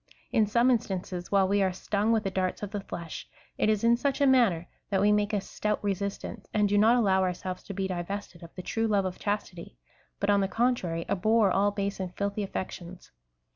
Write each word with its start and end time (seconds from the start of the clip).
In 0.31 0.47
some 0.47 0.71
instances, 0.71 1.31
while 1.31 1.47
we 1.47 1.61
are 1.61 1.71
stung 1.71 2.11
with 2.11 2.23
the 2.23 2.31
darts 2.31 2.63
of 2.63 2.71
the 2.71 2.81
flesh, 2.81 3.29
it 3.59 3.69
is 3.69 3.83
in 3.83 3.95
such 3.95 4.19
a 4.19 4.25
manner 4.25 4.67
that 4.89 4.99
we 4.99 5.11
make 5.11 5.31
a 5.31 5.39
stout 5.39 5.77
resistance, 5.83 6.47
and 6.55 6.67
do 6.67 6.75
not 6.75 6.95
allow 6.95 7.21
ourselves 7.21 7.61
to 7.65 7.73
be 7.75 7.87
divested 7.87 8.41
of 8.41 8.49
the 8.55 8.63
true 8.63 8.87
love 8.87 9.05
of 9.05 9.19
chastity, 9.19 9.77
but 10.19 10.31
on 10.31 10.41
the 10.41 10.47
contrary, 10.47 11.05
abhor 11.07 11.51
all 11.51 11.69
base 11.69 11.99
and 11.99 12.17
filthy 12.17 12.41
aflections. 12.43 13.11